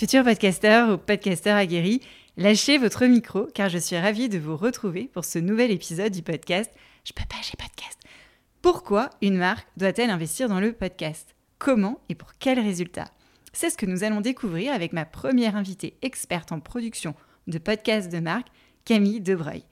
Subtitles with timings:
[0.00, 2.00] Futur podcasteur ou podcasteur aguerri,
[2.38, 6.22] lâchez votre micro car je suis ravie de vous retrouver pour ce nouvel épisode du
[6.22, 6.72] podcast
[7.04, 7.98] Je peux pas, j'ai podcast.
[8.62, 11.34] Pourquoi une marque doit-elle investir dans le podcast?
[11.58, 13.10] Comment et pour quels résultats
[13.52, 17.14] C'est ce que nous allons découvrir avec ma première invitée experte en production
[17.46, 18.48] de podcasts de marque,
[18.86, 19.64] Camille Debreuil.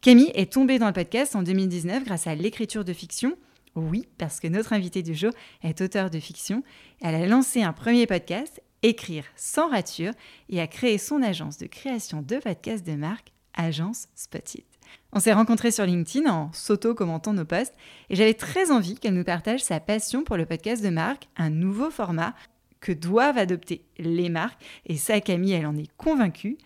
[0.00, 3.36] Camille est tombée dans le podcast en 2019 grâce à l'écriture de fiction.
[3.74, 6.62] Oui, parce que notre invitée du jour est auteure de fiction.
[7.02, 10.12] Elle a lancé un premier podcast, Écrire sans rature,
[10.50, 14.62] et a créé son agence de création de podcasts de marque, Agence Spotted.
[15.10, 17.72] On s'est rencontrés sur LinkedIn en s'auto-commentant nos posts
[18.10, 21.48] et j'avais très envie qu'elle nous partage sa passion pour le podcast de marque, un
[21.48, 22.34] nouveau format
[22.80, 24.62] que doivent adopter les marques.
[24.84, 26.58] Et ça, Camille, elle en est convaincue.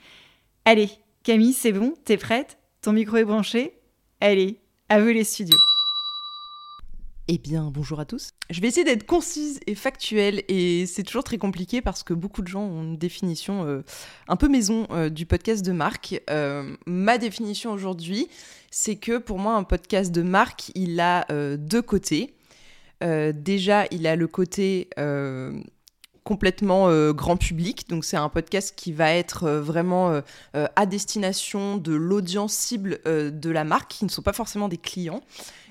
[0.65, 0.91] Allez,
[1.23, 2.59] Camille, c'est bon, t'es prête?
[2.83, 3.79] Ton micro est branché?
[4.21, 4.59] Allez,
[4.89, 5.68] à vous les studios.
[7.31, 8.31] Eh bien, bonjour à tous.
[8.49, 12.41] Je vais essayer d'être concise et factuelle, et c'est toujours très compliqué parce que beaucoup
[12.41, 13.83] de gens ont une définition euh,
[14.29, 16.23] un peu maison euh, du podcast de marque.
[16.31, 18.29] Euh, ma définition aujourd'hui,
[18.71, 21.27] c'est que pour moi, un podcast de marque, il a
[21.59, 22.35] deux côtés.
[23.03, 24.89] déjà, il a le côté
[26.25, 27.89] complètement grand public.
[27.89, 30.23] Donc c'est un podcast qui va être vraiment
[30.53, 35.23] à destination de l'audience cible de la marque, qui ne sont pas forcément des clients.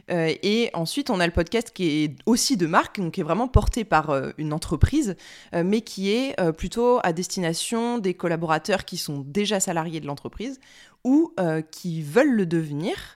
[0.09, 3.23] Euh, et ensuite, on a le podcast qui est aussi de marque, donc qui est
[3.23, 5.15] vraiment porté par euh, une entreprise,
[5.53, 10.59] euh, mais qui est plutôt à destination des collaborateurs qui sont déjà salariés de l'entreprise
[11.03, 11.33] ou
[11.71, 13.15] qui veulent le devenir,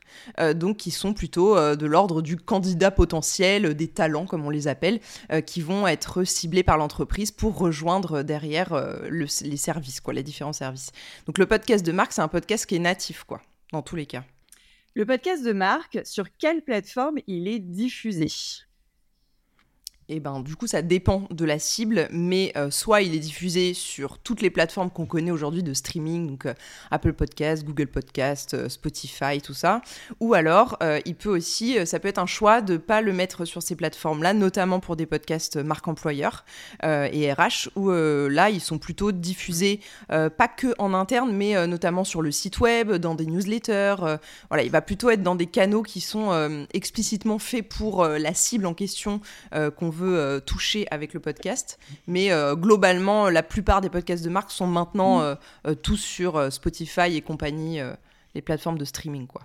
[0.56, 5.02] donc qui sont plutôt de l'ordre du candidat potentiel, des talents comme on les appelle,
[5.46, 8.74] qui vont être ciblés par l'entreprise pour rejoindre derrière
[9.10, 10.92] les services, quoi, les différents services.
[11.26, 13.42] Donc le podcast de marque, c'est un podcast qui est natif, quoi,
[13.74, 14.24] dans tous les cas.
[14.94, 18.28] Le podcast de marque, sur quelle plateforme il est diffusé?
[20.12, 23.20] Et eh ben, du coup, ça dépend de la cible, mais euh, soit il est
[23.20, 26.54] diffusé sur toutes les plateformes qu'on connaît aujourd'hui de streaming, donc euh,
[26.92, 29.82] Apple Podcast, Google Podcast, euh, Spotify, tout ça,
[30.20, 33.64] ou alors il peut aussi, ça peut être un choix de pas le mettre sur
[33.64, 36.44] ces plateformes-là, notamment pour des podcasts marque employeur
[36.84, 39.80] et RH, où là, ils sont plutôt diffusés
[40.10, 43.96] pas que en interne, mais notamment sur le site web, dans des newsletters.
[44.50, 48.66] voilà, il va plutôt être dans des canaux qui sont explicitement faits pour la cible
[48.66, 51.80] en question qu'on veut euh, toucher avec le podcast.
[52.08, 55.38] Mais euh, globalement, la plupart des podcasts de marque sont maintenant mm.
[55.68, 57.80] euh, tous sur Spotify et compagnie,
[58.36, 59.28] les plateformes de streaming.
[59.28, 59.42] Quoi.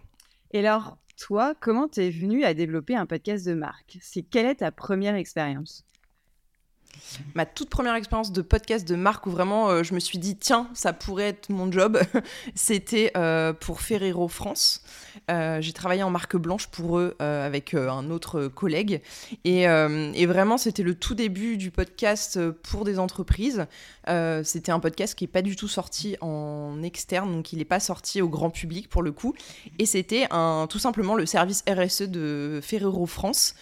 [0.52, 3.98] Et alors, toi, comment t'es venu à développer un podcast de marque?
[4.00, 5.84] C'est quelle est ta première expérience?
[7.34, 10.36] Ma toute première expérience de podcast de marque où vraiment euh, je me suis dit
[10.36, 11.98] tiens ça pourrait être mon job,
[12.54, 14.82] c'était euh, pour Ferrero France.
[15.30, 19.00] Euh, j'ai travaillé en marque blanche pour eux avec un autre collègue
[19.44, 19.66] et,
[20.26, 23.66] vraiment c'était le tout début du podcast pour des entreprises.
[24.42, 27.80] c'était un podcast qui n'est pas du tout sorti en externe donc il n'est pas
[27.80, 29.34] sorti au grand public pour le coup
[29.78, 33.54] et c'était un tout simplement le service RSE de Ferrero France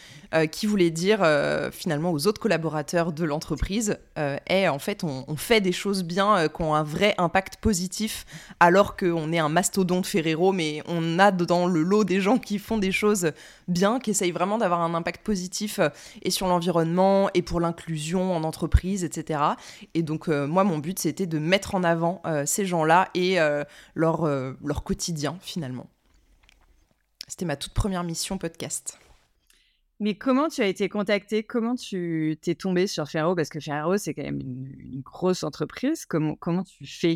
[0.50, 1.24] qui voulait dire
[1.72, 6.36] finalement aux autres collaborateurs de l'entreprise euh, est en fait on, fait des choses bien
[6.36, 8.26] euh, qui ont un vrai impact positif
[8.60, 12.58] alors qu'on est un mastodonte Ferrero mais on a dans le lot des gens qui
[12.58, 13.32] font des choses
[13.68, 15.88] bien qui essayent vraiment d'avoir un impact positif euh,
[16.22, 19.40] et sur l'environnement et pour l'inclusion en entreprise etc
[19.94, 23.38] et donc moi mon but c'était de mettre en avant ces gens là et
[23.94, 25.86] leur, leur quotidien finalement.
[27.28, 28.98] C'était ma toute première mission podcast
[30.00, 33.96] Mais comment tu as été contacté Comment tu t'es tombé sur Ferro Parce que Ferro,
[33.96, 36.04] c'est quand même une, grosse entreprise.
[36.04, 37.14] Comment, tu fais?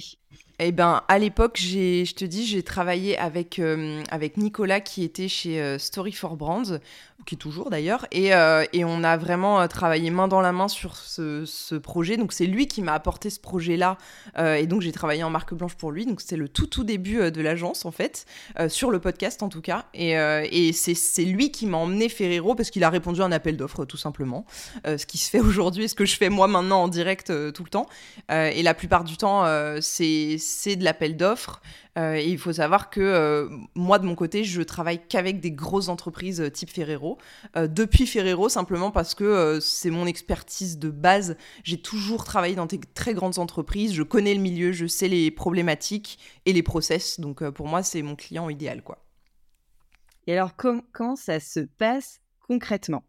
[0.60, 4.02] Eh ben, à l'époque, je te dis, j'ai travaillé avec, euh,
[4.36, 6.78] Nicolas qui était chez euh, Story for Brands,
[7.26, 10.68] qui est toujours d'ailleurs, et, euh, et, on a vraiment travaillé main dans la main
[10.68, 12.16] sur ce, ce projet.
[12.16, 13.98] Donc c'est lui qui m'a apporté ce projet-là,
[14.38, 16.06] et donc j'ai travaillé en marque blanche pour lui.
[16.06, 18.24] Donc c'était le tout tout début de l'agence en fait,
[18.68, 22.54] sur le podcast en tout cas, et, et c'est, c'est lui qui m'a emmené Ferrero
[22.54, 24.46] parce qu'il a répondu à un appel d'offres tout simplement,
[24.86, 27.70] ce qui se fait aujourd'hui, ce que je fais moi maintenant en direct tout le
[27.70, 27.86] temps,
[28.30, 29.44] et la plupart du temps
[29.80, 31.60] c'est c'est de l'appel d'offres.
[31.98, 35.50] Euh, et il faut savoir que euh, moi, de mon côté, je travaille qu'avec des
[35.50, 37.07] grosses entreprises euh, type Ferrero.
[37.56, 41.36] Depuis Ferrero, simplement parce que c'est mon expertise de base.
[41.62, 43.94] J'ai toujours travaillé dans des très grandes entreprises.
[43.94, 47.20] Je connais le milieu, je sais les problématiques et les process.
[47.20, 48.82] Donc pour moi, c'est mon client idéal.
[48.82, 49.04] quoi.
[50.26, 53.04] Et alors, comment ça se passe concrètement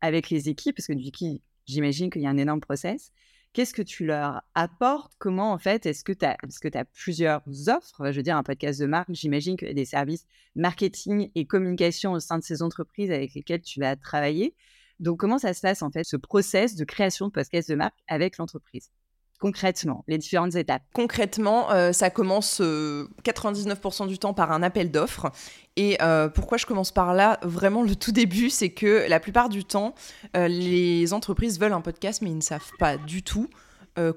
[0.00, 0.76] avec les équipes?
[0.76, 3.12] Parce que coup, j'imagine qu'il y a un énorme process.
[3.52, 5.12] Qu'est-ce que tu leur apportes?
[5.18, 8.12] Comment, en fait, est-ce que tu as, que plusieurs offres?
[8.12, 10.24] Je veux dire, un podcast de marque, j'imagine a des services
[10.54, 14.54] marketing et communication au sein de ces entreprises avec lesquelles tu vas travailler.
[15.00, 17.98] Donc, comment ça se passe, en fait, ce process de création de podcast de marque
[18.06, 18.90] avec l'entreprise?
[19.40, 20.82] Concrètement, les différentes étapes?
[20.94, 25.32] Concrètement, euh, ça commence 99% euh, du temps par un appel d'offres.
[25.76, 27.38] Et euh, pourquoi je commence par là?
[27.42, 29.94] Vraiment, le tout début, c'est que la plupart du temps,
[30.34, 33.48] les entreprises veulent un podcast, mais ils ne savent pas du tout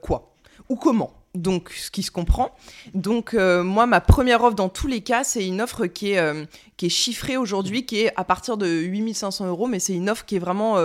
[0.01, 0.35] quoi
[0.69, 1.22] ou comment.
[1.35, 2.55] Donc, ce qui se comprend.
[2.93, 6.47] Donc, moi, ma première offre dans tous les cas, c'est une offre qui est,
[6.77, 10.25] qui est chiffrée aujourd'hui, qui est à partir de 8500 euros, mais c'est une offre
[10.25, 10.77] qui est vraiment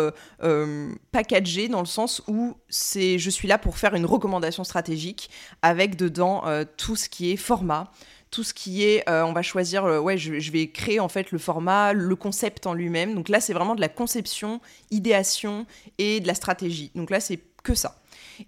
[1.12, 5.28] packagée dans le sens où c'est, je suis là pour faire une recommandation stratégique
[5.60, 6.44] avec dedans
[6.78, 7.90] tout ce qui est format,
[8.30, 11.32] tout ce qui est, euh, on va choisir, euh, ouais, je, vais créer en fait
[11.32, 13.14] le format, le concept en lui-même.
[13.14, 14.60] Donc là, c'est vraiment de la conception,
[14.90, 15.66] idéation
[15.98, 16.90] et de la stratégie.
[16.94, 17.96] Donc là, c'est que ça.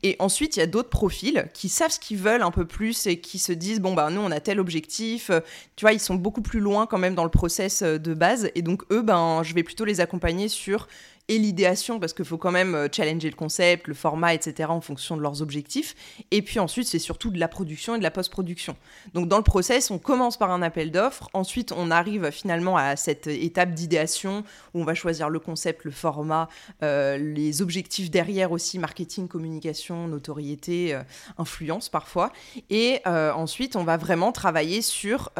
[0.02, 3.06] Et ensuite, il y a d'autres profils qui savent ce qu'ils veulent un peu plus
[3.06, 5.30] et qui se disent bon bah nous on a tel objectif.
[5.30, 5.40] Euh,
[5.76, 8.62] tu vois, ils sont beaucoup plus loin quand même dans le process de base et
[8.62, 10.88] donc eux ben je vais plutôt les accompagner sur
[11.30, 14.80] et l'idéation, parce qu'il faut quand même euh, challenger le concept, le format, etc., en
[14.80, 15.94] fonction de leurs objectifs.
[16.32, 18.76] Et puis ensuite, c'est surtout de la production et de la post-production.
[19.14, 22.96] Donc dans le process, on commence par un appel d'offres, ensuite on arrive finalement à
[22.96, 24.42] cette étape d'idéation
[24.74, 26.48] où on va choisir le concept, le format,
[26.82, 31.02] euh, les objectifs derrière aussi, marketing, communication, notoriété, euh,
[31.38, 32.32] influence parfois.
[32.70, 35.30] Et ensuite, on va vraiment travailler sur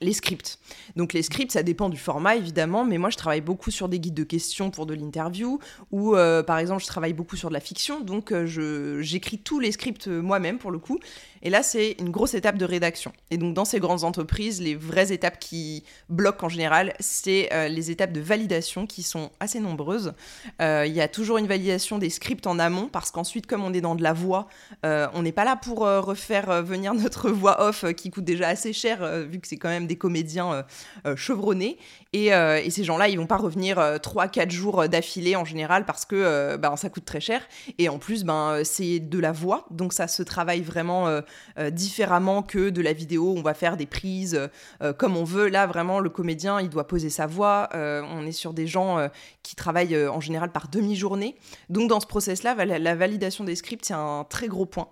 [0.00, 0.60] les scripts.
[0.94, 3.98] Donc les scripts, ça dépend du format évidemment, mais moi je travaille beaucoup sur des
[3.98, 5.23] guides de questions pour de l'interview
[5.90, 9.60] ou euh, par exemple je travaille beaucoup sur de la fiction, donc euh, j'écris tous
[9.60, 10.98] les scripts euh, moi-même pour le coup.
[11.44, 13.12] Et là c'est une grosse étape de rédaction.
[13.30, 17.90] Et donc dans ces grandes entreprises, les vraies étapes qui bloquent en général, c'est les
[17.90, 20.14] étapes de validation qui sont assez nombreuses.
[20.60, 23.80] Il y a toujours une validation des scripts en amont parce qu'ensuite comme on est
[23.80, 24.48] dans de la voix,
[24.82, 29.26] on n'est pas là pour refaire venir notre voix off qui coûte déjà assez cher
[29.28, 30.64] vu que c'est quand même des comédiens
[31.16, 31.78] chevronnés.
[32.12, 32.30] Et,
[32.70, 36.76] ces gens-là, ils vont pas revenir 3-4 jours d'affilée en général parce que euh, ben,
[36.76, 37.42] ça coûte très cher.
[37.78, 41.20] Et en plus, ben, c'est de la voix, donc ça se travaille vraiment
[41.58, 43.34] euh, euh, différemment que de la vidéo.
[43.36, 44.38] On va faire des prises
[44.98, 45.48] comme on veut.
[45.48, 47.68] Là, vraiment, le comédien, il doit poser sa voix.
[47.72, 49.08] on est sur des gens
[49.42, 51.36] qui travaillent en général par demi-journée.
[51.70, 54.88] Donc dans ce process-là, la, validation des scripts, c'est un très gros point.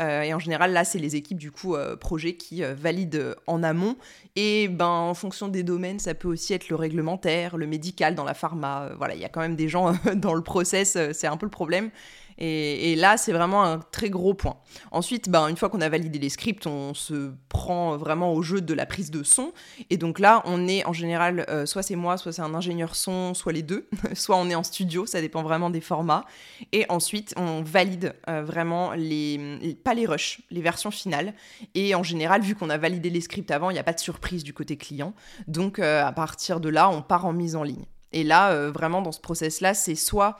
[0.00, 3.96] et en général, là, c'est les équipes du coup projet qui valident en amont.
[4.34, 8.24] Et ben, en fonction des domaines, ça peut aussi être le réglementaire, le médical dans
[8.24, 8.90] la pharma.
[8.98, 11.46] voilà, il y a quand même des gens dans le process, euh, c'est un peu
[11.46, 11.90] le problème.
[12.38, 14.56] Et, là, c'est vraiment un très gros point.
[14.90, 18.60] Ensuite, ben, une fois qu'on a validé les scripts, on se prend vraiment au jeu
[18.60, 19.52] de la prise de son.
[19.90, 22.94] Et donc là, on est en général, euh, soit c'est moi, soit c'est un ingénieur
[22.94, 23.88] son, soit les deux.
[24.14, 26.24] soit on est en studio, ça dépend vraiment des formats.
[26.72, 31.34] Et ensuite, on valide euh, vraiment les, pas les rushs, les versions finales.
[31.74, 34.00] Et en général, vu qu'on a validé les scripts avant, il n'y a pas de
[34.00, 35.14] surprise du côté client.
[35.48, 37.86] Donc à partir de là, on part en mise en ligne.
[38.16, 40.38] Et là, euh, vraiment, dans ce process-là, c'est soit,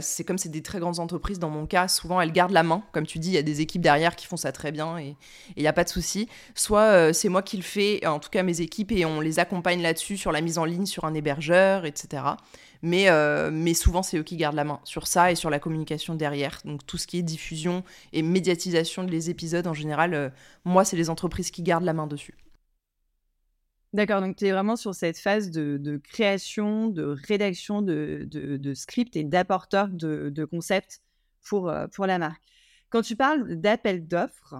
[0.00, 2.82] c'est comme c'est des très grandes entreprises, dans mon cas, souvent elles gardent la main.
[2.90, 5.14] Comme tu dis, il y a des équipes derrière qui font ça très bien et
[5.54, 6.28] il n'y a pas de souci.
[6.56, 9.38] Soit euh, c'est moi qui le fais, en tout cas mes équipes, et on les
[9.38, 12.24] accompagne là-dessus, sur la mise en ligne, sur un hébergeur, etc.
[12.82, 15.60] Mais, euh, mais souvent, c'est eux qui gardent la main sur ça et sur la
[15.60, 16.62] communication derrière.
[16.64, 20.32] Donc tout ce qui est diffusion et médiatisation des épisodes, en général,
[20.64, 22.34] moi, c'est les entreprises qui gardent la main dessus.
[23.94, 29.22] D'accord, donc tu es vraiment sur cette phase de, création, de rédaction de, script et
[29.22, 31.00] d'apporteur de, concepts
[31.46, 32.42] pour, euh, pour la marque.
[32.90, 34.56] Quand tu parles d'appel d'offres,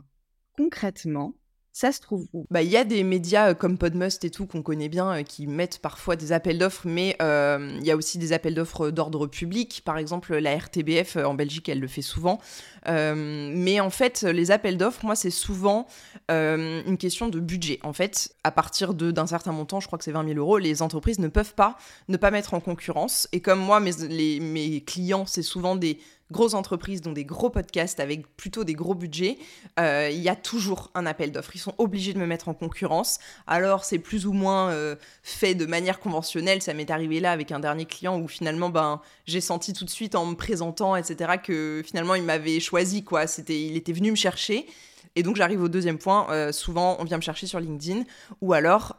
[0.57, 1.35] concrètement,
[1.75, 2.47] ça se trouve où?
[2.53, 5.23] Bah, il y a des médias euh, comme Podmust et tout qu'on connaît bien euh,
[5.25, 8.91] qui mettent parfois des appels d'offres, mais euh, il y a aussi des appels d'offres
[8.91, 9.83] d'ordre public.
[9.85, 12.41] Par exemple, la RTBF en Belgique, elle le fait souvent.
[12.87, 15.89] mais en fait, les appels d'offres, moi, c'est souvent
[16.29, 17.81] une question de budget.
[17.83, 20.81] En fait, à partir d'un certain montant, je crois que c'est 20 000 euros, les
[20.81, 21.77] entreprises ne peuvent pas
[22.09, 23.29] ne pas mettre en concurrence.
[23.33, 25.99] Et comme moi, mes, clients, c'est souvent des
[26.31, 29.39] grosses entreprises, dont des gros podcasts avec plutôt des gros budgets,
[29.79, 31.55] euh, il y a toujours un appel d'offres.
[31.55, 33.19] Ils sont obligés de me mettre en concurrence.
[33.47, 36.63] Alors c'est plus ou moins euh, fait de manière conventionnelle.
[36.63, 39.91] Ça m'est arrivé là avec un dernier client où finalement ben j'ai senti tout de
[39.91, 43.27] suite en me présentant etc que finalement il m'avait choisi quoi.
[43.27, 44.67] C'était il était venu me chercher.
[45.17, 46.27] Et donc j'arrive au deuxième point.
[46.31, 48.03] Euh, souvent, on vient me chercher sur LinkedIn,
[48.41, 48.97] ou alors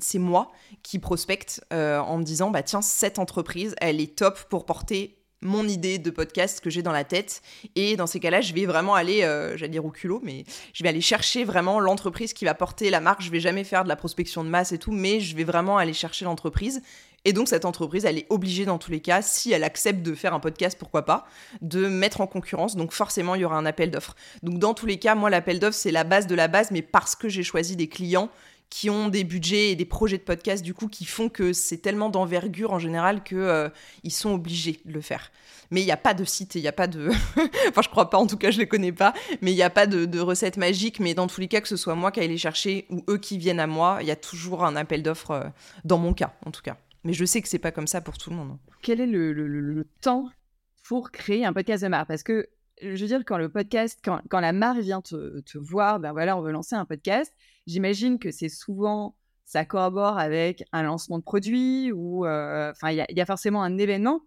[0.00, 4.66] c'est moi qui prospecte en me disant bah tiens cette entreprise, elle est top pour
[4.66, 7.42] porter mon idée de podcast que j'ai dans la tête.
[7.76, 10.82] Et dans ces cas-là, je vais vraiment aller, euh, j'allais dire au culot, mais je
[10.82, 13.22] vais aller chercher vraiment l'entreprise qui va porter la marque.
[13.22, 15.78] Je vais jamais faire de la prospection de masse et tout, mais je vais vraiment
[15.78, 16.82] aller chercher l'entreprise.
[17.24, 20.14] Et donc cette entreprise, elle est obligée dans tous les cas, si elle accepte de
[20.14, 21.26] faire un podcast, pourquoi pas,
[21.60, 22.76] de mettre en concurrence.
[22.76, 24.14] Donc forcément, il y aura un appel d'offres.
[24.42, 26.82] Donc dans tous les cas, moi, l'appel d'offres, c'est la base de la base, mais
[26.82, 28.30] parce que j'ai choisi des clients
[28.70, 31.78] qui ont des budgets et des projets de podcast du coup qui font que c'est
[31.78, 33.68] tellement d'envergure en général que euh,
[34.10, 35.30] sont obligés de le faire.
[35.70, 37.08] Mais il n'y a pas de site, il n'y a pas de,
[37.68, 39.70] enfin je crois pas, en tout cas je les connais pas, mais il n'y a
[39.70, 41.00] pas de, recette magique.
[41.00, 43.18] Mais dans tous les cas, que ce soit moi qui aille les chercher ou eux
[43.18, 45.44] qui viennent à moi, il y a toujours un appel d'offres euh,
[45.84, 46.76] dans mon cas en tout cas.
[47.04, 48.58] Mais je sais que c'est pas comme ça pour tout le monde.
[48.82, 50.28] Quel est le, le, temps
[50.84, 52.48] pour créer un podcast de marque Parce que
[52.82, 56.40] je veux dire, quand le podcast, quand, la marque vient te, voir, ben voilà, on
[56.40, 57.32] veut lancer un podcast,
[57.68, 63.04] J'imagine que c'est souvent, ça collabore avec un lancement de produit ou, euh, enfin, il
[63.06, 64.22] y, a forcément un événement.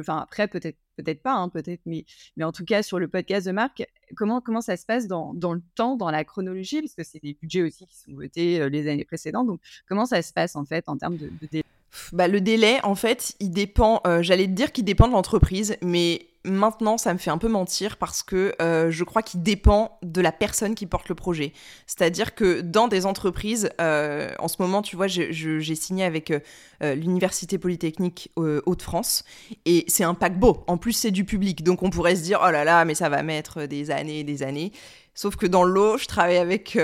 [0.00, 2.04] Enfin, après, peut-être, peut-être pas, hein, peut-être, mais,
[2.36, 5.34] mais en tout cas, sur le podcast de marque, comment, comment ça se passe dans,
[5.34, 8.60] dans le temps, dans la chronologie, parce que c'est des budgets aussi qui sont votés
[8.60, 9.46] euh, les années précédentes.
[9.46, 11.64] Donc, comment ça se passe en fait en termes de, de délai
[12.12, 14.00] bah, le délai, en fait, il dépend.
[14.06, 17.48] Euh, j'allais te dire qu'il dépend de l'entreprise, mais maintenant, ça me fait un peu
[17.48, 21.52] mentir parce que euh, je crois qu'il dépend de la personne qui porte le projet.
[21.86, 26.94] C'est-à-dire que dans des entreprises, euh, en ce moment, tu vois, j'ai signé avec euh,
[26.94, 29.24] l'Université Polytechnique Hauts-de-France
[29.66, 30.64] et c'est un paquebot.
[30.66, 31.62] En plus, c'est du public.
[31.62, 34.24] Donc, on pourrait se dire, oh là là, mais ça va mettre des années et
[34.24, 34.72] des années.
[35.14, 36.78] Sauf que dans l'eau, je travaille avec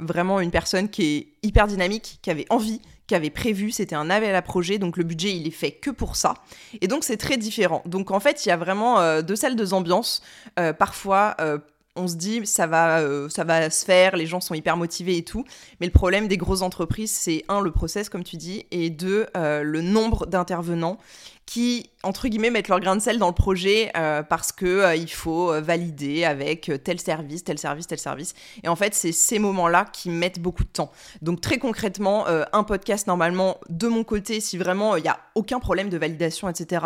[0.00, 4.34] vraiment une personne qui est hyper dynamique, qui avait envie qu'avait prévu, c'était un appel
[4.34, 6.34] à projet, donc le budget il est fait que pour ça.
[6.80, 7.82] Et donc c'est très différent.
[7.86, 10.22] Donc en fait il y a vraiment euh, deux salles, deux ambiances.
[10.58, 11.58] Euh, parfois euh,
[11.96, 15.24] on se dit ça va, ça va se faire, les gens sont hyper motivés et
[15.24, 15.44] tout.
[15.80, 19.26] Mais le problème des grosses entreprises, c'est un, le process, comme tu dis, et deux,
[19.34, 20.98] le nombre d'intervenants
[21.46, 24.96] qui, entre guillemets, mettent leur grain de sel dans le projet euh, parce que euh,
[24.96, 28.34] il faut euh, valider avec tel service, tel service, tel service.
[28.62, 30.90] Et en fait, c'est ces moments-là qui mettent beaucoup de temps.
[31.22, 35.60] Donc très concrètement, un podcast normalement de mon côté, si vraiment il n'y a aucun
[35.60, 36.84] problème de validation, etc.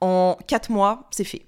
[0.00, 1.42] En quatre mois, c'est fait.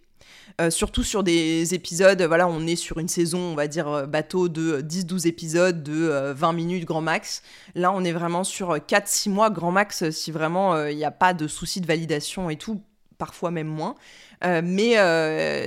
[0.60, 4.06] Euh, surtout sur des épisodes, voilà, on est sur une saison, on va dire, euh,
[4.06, 7.42] bateau de 10-12 épisodes de 20 euh, minutes grand max.
[7.74, 11.34] Là, on est vraiment sur 4-6 mois grand max si vraiment il n'y a pas
[11.34, 12.82] de souci de validation et tout,
[13.18, 13.96] parfois même moins.
[14.42, 14.94] mais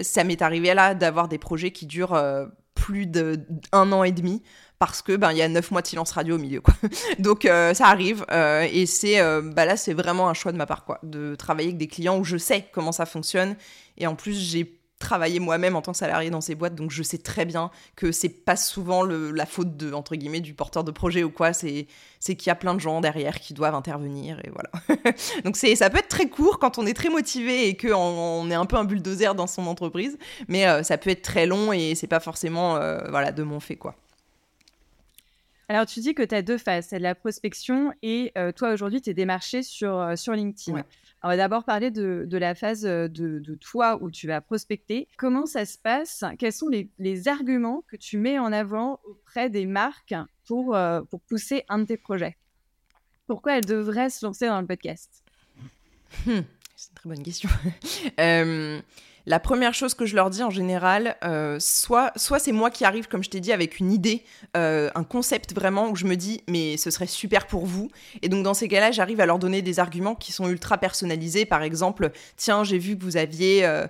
[0.03, 2.19] ça m'est arrivé là d'avoir des projets qui durent
[2.73, 4.41] plus d'un an et demi
[4.79, 6.61] parce que ben il y a 9 mois de silence radio au milieu.
[7.19, 8.25] Donc ça arrive
[8.71, 11.77] et c'est bah là c'est vraiment un choix de ma part quoi de travailler avec
[11.77, 13.55] des clients où je sais comment ça fonctionne
[13.97, 17.01] et en plus j'ai travailler moi-même en tant que salarié dans ces boîtes, donc je
[17.01, 20.91] sais très bien que c'est pas souvent la faute de entre guillemets du porteur de
[20.91, 21.53] projet ou quoi.
[21.53, 21.87] C'est
[22.19, 24.69] c'est qu'il y a plein de gens derrière qui doivent intervenir et voilà.
[25.45, 28.51] donc c'est ça peut être très court quand on est très motivé et que on,
[28.51, 30.17] est un peu un bulldozer dans son entreprise,
[30.49, 33.59] mais euh, ça peut être très long et c'est pas forcément euh, voilà de mon
[33.59, 33.95] fait quoi.
[35.71, 39.03] Alors, tu dis que tu as deux phases, c'est la prospection et euh, toi, aujourd'hui,
[39.03, 40.83] tu es démarché sur, sur LinkedIn.
[41.21, 45.07] On va d'abord parler de, la phase euh, de, toi où tu vas prospecter.
[45.17, 46.23] Comment ça se passe?
[46.37, 50.15] Quels sont les, arguments que tu mets en avant auprès des marques
[50.47, 52.37] pour, euh, pour pousser un de tes projets?
[53.27, 55.23] Pourquoi elles devraient se lancer dans le podcast?
[56.25, 56.39] Hmm,
[56.75, 57.49] C'est une très bonne question.
[58.19, 58.81] euh,
[59.29, 62.83] la première chose que je leur dis en général, euh, soit, soit c'est moi qui
[62.83, 64.23] arrive, comme je t'ai dit, avec une idée,
[64.57, 67.91] euh, un concept vraiment où je me dis, mais ce serait super pour vous.
[68.23, 71.45] Et donc dans ces cas-là, j'arrive à leur donner des arguments qui sont ultra personnalisés.
[71.45, 73.85] Par exemple, tiens, j'ai vu que vous aviez euh,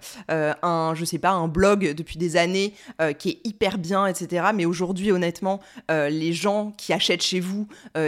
[0.62, 2.74] un, je sais pas, un blog depuis des années
[3.18, 4.48] qui est hyper bien, etc.
[4.54, 7.68] Mais aujourd'hui, honnêtement, les gens qui achètent chez vous,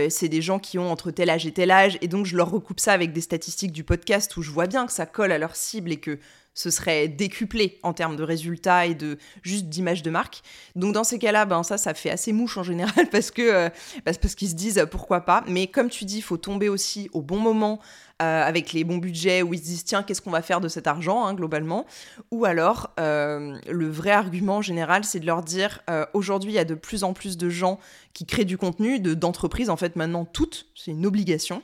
[0.10, 1.98] c'est des gens qui ont entre tel âge et tel âge.
[2.02, 4.86] Et donc je leur recoupe ça avec des statistiques du podcast où je vois bien
[4.86, 6.20] que ça colle à leur cible et que
[6.54, 10.42] ce serait décuplé en termes de résultats et de juste d'image de marque.
[10.76, 13.70] Donc dans ces cas-là, ben ça, ça fait assez mouche en général parce que euh,
[14.04, 15.44] parce qu'ils se disent euh, pourquoi pas.
[15.48, 17.80] Mais comme tu dis, il faut tomber aussi au bon moment
[18.22, 20.68] euh, avec les bons budgets où ils se disent tiens qu'est-ce qu'on va faire de
[20.68, 21.86] cet argent hein, globalement.
[22.32, 25.82] Ou alors le vrai argument général, c'est de leur dire
[26.14, 27.80] aujourd'hui il y a de plus en plus de gens
[28.14, 31.64] qui créent du contenu, de d'entreprises en fait maintenant toutes, c'est une obligation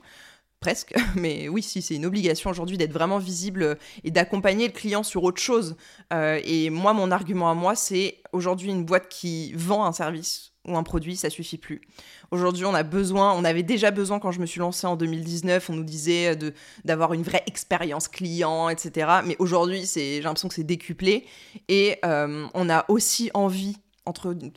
[0.59, 5.03] presque, mais oui, si, c'est une obligation aujourd'hui d'être vraiment visible et d'accompagner le client
[5.03, 5.75] sur autre chose.
[6.13, 10.53] Euh, et moi, mon argument à moi, c'est aujourd'hui une boîte qui vend un service
[10.67, 11.81] ou un produit, ça suffit plus.
[12.31, 15.69] Aujourd'hui, on a besoin, on avait déjà besoin quand je me suis lancée en 2019,
[15.69, 19.21] on nous disait de d'avoir une vraie expérience client, etc.
[19.25, 21.25] Mais aujourd'hui, c'est, j'ai l'impression que c'est décuplé
[21.69, 23.77] et euh, on a aussi envie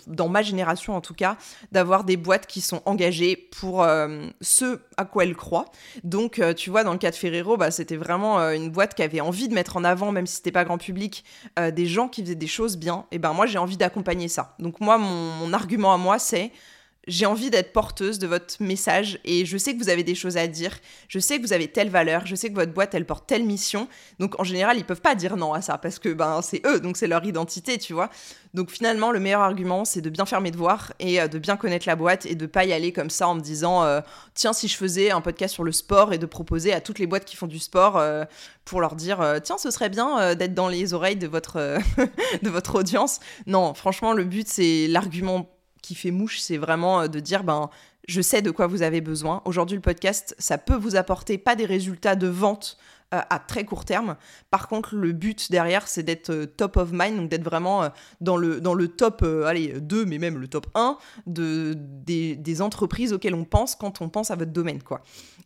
[0.06, 1.36] dans ma génération en tout cas,
[1.72, 5.66] d'avoir des boîtes qui sont engagées pour euh, ce à quoi elles croient.
[6.04, 8.94] Donc, euh, tu vois, dans le cas de Ferrero, bah, c'était vraiment euh, une boîte
[8.94, 11.24] qui avait envie de mettre en avant, même si c'était pas grand public,
[11.72, 13.06] des gens qui faisaient des choses bien.
[13.10, 14.54] Et ben moi, j'ai envie d'accompagner ça.
[14.58, 16.52] Donc moi, mon argument à moi, c'est
[17.10, 20.36] j'ai envie d'être porteuse de votre message et je sais que vous avez des choses
[20.36, 23.04] à dire, je sais que vous avez telle valeur, je sais que votre boîte elle
[23.04, 23.88] porte telle mission.
[24.20, 26.78] Donc en général, ils peuvent pas dire non à ça parce que ben c'est eux,
[26.78, 28.10] donc c'est leur identité, tu vois.
[28.54, 31.56] Donc finalement, le meilleur argument, c'est de bien faire mes devoirs et euh, de bien
[31.56, 34.00] connaître la boîte et de pas y aller comme ça en me disant euh,
[34.34, 37.08] tiens, si je faisais un podcast sur le sport et de proposer à toutes les
[37.08, 38.24] boîtes qui font du sport euh,
[38.64, 41.56] pour leur dire tiens, ce serait bien d'être dans les oreilles de votre
[42.42, 43.18] de votre audience.
[43.46, 45.48] Non, franchement, le but c'est l'argument
[45.94, 47.70] fait mouche, c'est vraiment euh, de dire ben
[48.08, 49.42] je sais de quoi vous avez besoin.
[49.44, 52.76] Aujourd'hui, le podcast, ça peut vous apporter pas des résultats de vente
[53.14, 54.16] euh, à très court terme.
[54.50, 57.88] Par contre, le but derrière, c'est d'être euh, top of mind, donc d'être vraiment
[58.20, 63.12] dans, le, dans le top, allez, 2, mais même le top 1 de, des, entreprises
[63.12, 65.02] auxquelles on pense quand on pense à votre domaine, quoi.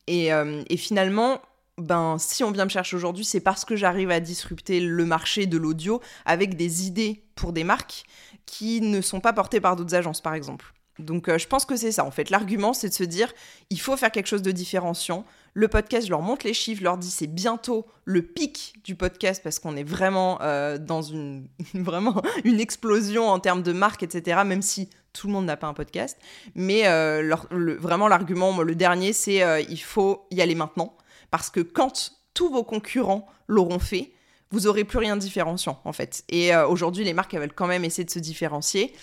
[0.06, 1.40] Et, et finalement,
[1.78, 5.46] ben, si on vient me chercher aujourd'hui, c'est parce que j'arrive à disrupter le marché
[5.46, 8.04] de l'audio avec des idées pour des marques
[8.46, 10.72] qui ne sont pas portées par d'autres agences, par exemple.
[11.00, 12.30] Donc euh, je pense que c'est ça, en fait.
[12.30, 13.32] L'argument, c'est de se dire,
[13.70, 15.24] il faut faire quelque chose de différenciant.
[15.52, 18.94] Le podcast, je leur montre les chiffres, je leur dis, c'est bientôt le pic du
[18.94, 24.04] podcast parce qu'on est vraiment euh, dans une, vraiment une explosion en termes de marque,
[24.04, 26.18] etc., même si tout le monde n'a pas un podcast.
[26.54, 30.96] Mais euh, vraiment, l'argument, le dernier, c'est il faut y aller maintenant
[31.34, 34.12] parce que quand tous vos concurrents l'auront fait,
[34.52, 36.22] vous aurez plus rien de différenciant en fait.
[36.28, 38.94] Et euh, aujourd'hui, les marques elles veulent quand même essayer de se différencier.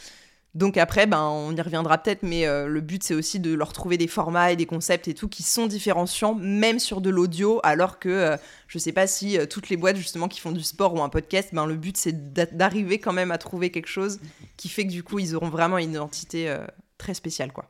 [0.56, 3.74] Donc après, ben, on y reviendra peut-être, mais euh, le but c'est aussi de leur
[3.74, 7.60] trouver des formats et des concepts et tout qui sont différenciants, même sur de l'audio,
[7.64, 8.38] alors que je euh,
[8.70, 11.50] je sais pas si toutes les boîtes justement qui font du sport ou un podcast,
[11.52, 14.22] ben, le but c'est d'arriver quand même à trouver quelque chose
[14.56, 16.56] qui fait que du coup ils auront vraiment une identité
[16.98, 17.70] très spéciale quoi.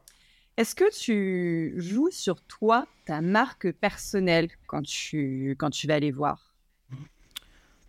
[0.62, 6.54] Est-ce que tu joues sur toi, ta marque personnelle, quand tu, vas aller voir?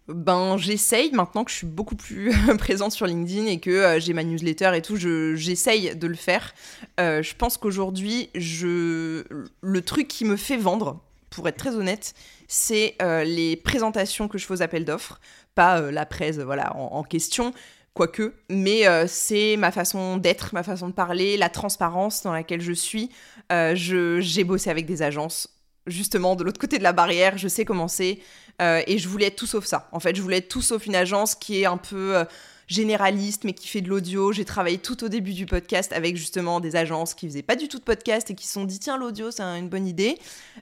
[0.08, 1.12] Ben j'essaye.
[1.12, 4.70] Maintenant que je suis beaucoup plus présente sur LinkedIn et que euh, j'ai ma newsletter
[4.74, 6.54] et tout, j'essaye de le faire.
[6.98, 12.14] Euh, je pense qu'aujourd'hui, le truc qui me fait vendre, pour être très honnête,
[12.48, 15.20] c'est euh, les présentations que je fais aux appels d'offres,
[15.54, 17.52] pas la presse voilà en question,
[17.94, 22.60] quoique, mais euh, c'est ma façon d'être, ma façon de parler, la transparence dans laquelle
[22.60, 23.10] je suis.
[23.50, 25.48] Euh, j'ai bossé avec des agences,
[25.86, 28.20] justement, de l'autre côté de la barrière, je sais comment c'est,
[28.60, 29.88] euh, et je voulais être tout sauf ça.
[29.92, 32.24] En fait, je voulais être tout sauf une agence qui est un peu
[32.72, 34.32] généraliste mais qui fait de l'audio.
[34.32, 37.68] J'ai travaillé tout au début du podcast avec justement des agences qui faisaient pas du
[37.68, 40.18] tout de podcast et qui se sont dit tiens l'audio c'est une bonne idée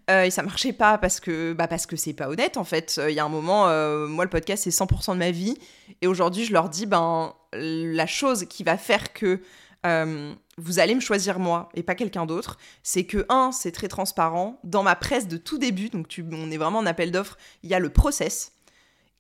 [0.09, 3.01] et ça marchait pas parce que bah parce que c'est pas honnête en fait.
[3.09, 3.67] Il y a un moment
[4.07, 5.57] moi le podcast c'est 100% de ma vie
[6.03, 9.41] et aujourd'hui, je leur dis, ben, la chose qui va faire que
[9.87, 13.89] euh, vous allez me choisir moi et pas quelqu'un d'autre, c'est que, un, c'est très
[13.89, 14.59] transparent.
[14.65, 17.71] Dans ma presse de tout début, donc tu, on est vraiment en appel d'offres, il
[17.71, 18.53] y a le process.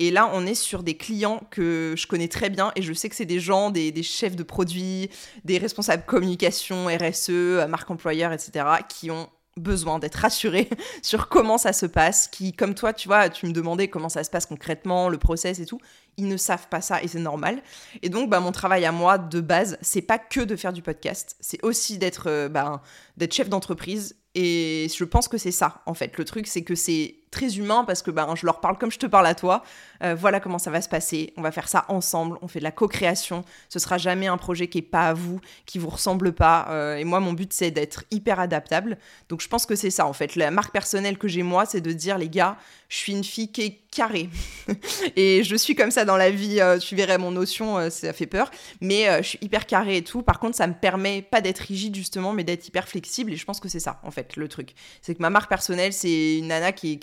[0.01, 3.11] Et là, on est sur des clients que je connais très bien et je sais
[3.11, 5.11] que c'est des gens, des, chefs de produits,
[5.45, 10.71] des responsables communication, RSE, marque employeur, etc., qui ont besoin d'être rassuré
[11.03, 14.25] sur comment ça se passe, qui, comme toi, tu vois, tu me demandais comment ça
[14.25, 15.81] se passe concrètement, le process et tout,
[16.17, 17.63] ils ne savent pas ça et c'est normal.
[18.01, 20.81] Et donc, bah, mon travail à moi, de base, c'est pas que de faire du
[20.81, 22.83] podcast, c'est aussi d'être euh, bah,
[23.19, 24.17] d'être chef d'entreprise.
[24.35, 26.17] Et je pense que c'est ça, en fait.
[26.17, 28.99] Le truc, c'est que c'est très humain parce que ben, je leur parle comme je
[28.99, 29.63] te parle à toi.
[30.03, 31.33] Euh, voilà comment ça va se passer.
[31.37, 32.39] On va faire ça ensemble.
[32.43, 33.45] On fait de la co-création.
[33.69, 36.67] Ce sera jamais un projet qui est pas à vous, qui vous ressemble pas.
[36.71, 38.99] Euh, et moi, mon but, c'est d'être hyper adaptable.
[39.29, 40.37] Donc, je pense que c'est ça, en fait.
[40.37, 42.57] La marque personnelle que j'ai, moi, c'est de dire, les gars,
[42.89, 44.31] je suis une fille qui est carrée.
[45.17, 46.61] et je suis comme ça dans la vie.
[46.61, 48.51] Euh, tu verrais mon notion, ça fait peur.
[48.81, 50.23] Mais je suis hyper carrée et tout.
[50.23, 53.33] Par contre, ça me permet pas d'être rigide, justement, mais d'être hyper flexible.
[53.33, 54.75] Et je pense que c'est ça, en fait, le truc.
[55.03, 56.97] C'est que ma marque personnelle, c'est une nana qui est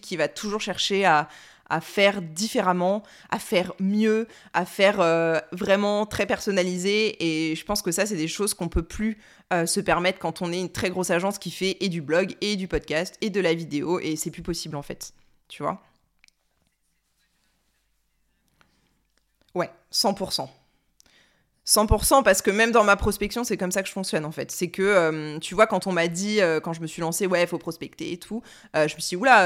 [0.00, 1.28] qui va toujours chercher à,
[1.80, 7.16] faire différemment, à faire mieux, à faire euh, vraiment très personnalisé.
[7.24, 9.18] Et je pense que ça, c'est des choses qu'on peut plus
[9.52, 12.36] euh, se permettre quand on est une très grosse agence qui fait et du blog,
[12.40, 13.98] et du podcast, et de la vidéo.
[13.98, 15.14] Et c'est plus possible en fait.
[15.48, 15.82] Tu vois?
[19.54, 20.48] Ouais, 100%.
[21.66, 24.50] 100% parce que même dans ma prospection, c'est comme ça que je fonctionne en fait.
[24.50, 27.26] C'est que, euh, tu vois, quand on m'a dit, euh, quand je me suis lancée,
[27.26, 28.42] ouais, il faut prospecter et tout,
[28.76, 29.44] euh, je me suis dit, oula,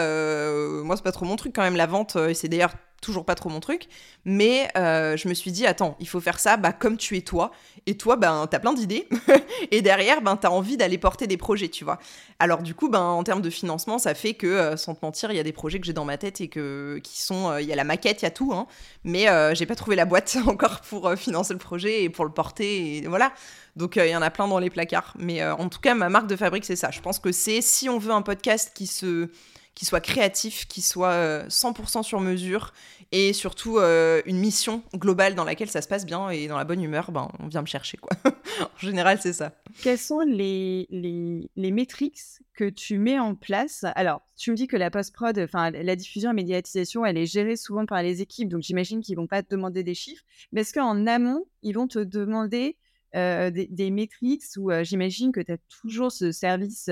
[0.82, 3.34] moi c'est pas trop mon truc quand même, la vente, et c'est d'ailleurs toujours pas
[3.34, 3.88] trop mon truc.
[4.24, 7.22] Mais euh, je me suis dit, attends, il faut faire ça bah, comme tu es
[7.22, 7.52] toi.
[7.86, 9.08] Et toi, ben, t'as plein d'idées.
[9.70, 11.98] et derrière, ben, t'as envie d'aller porter des projets, tu vois.
[12.38, 15.30] Alors, du coup, ben, en termes de financement, ça fait que, euh, sans te mentir,
[15.30, 17.50] il y a des projets que j'ai dans ma tête et que, qui sont.
[17.50, 18.52] Euh, il y a la maquette, il y a tout.
[18.52, 18.66] Hein,
[19.04, 22.98] mais j'ai pas trouvé la boîte encore pour financer le projet et pour le porter.
[22.98, 23.32] Et voilà.
[23.76, 25.14] Donc, il y en a plein dans les placards.
[25.18, 26.90] Mais en tout cas, ma marque de fabrique, c'est ça.
[26.90, 29.30] Je pense que c'est si on veut un podcast qui se
[29.78, 32.72] qui soit créatif, qui soit 100% sur mesure
[33.12, 36.64] et surtout euh, une mission globale dans laquelle ça se passe bien et dans la
[36.64, 37.96] bonne humeur, ben, on vient me chercher.
[37.96, 38.10] quoi.
[38.60, 39.52] en général, c'est ça.
[39.80, 42.18] Quelles sont les, les, les métriques
[42.54, 43.84] que tu mets en place?
[43.94, 47.86] Alors, tu me dis que la post-prod, la diffusion et médiatisation, elle est gérée souvent
[47.86, 51.06] par les équipes, donc j'imagine qu'ils vont pas te demander des chiffres, mais est-ce qu'en
[51.06, 52.76] amont, ils vont te demander
[53.14, 56.90] euh, des, métriques euh, j'imagine que tu as toujours ce service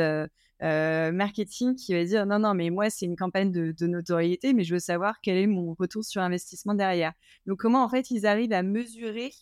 [0.62, 4.64] euh, marketing qui va dire non, non, mais moi, c'est une campagne de, notoriété, mais
[4.64, 7.12] je veux savoir quel est mon retour sur investissement derrière.
[7.47, 9.33] Donc, comment en fait ils arrivent à mesurer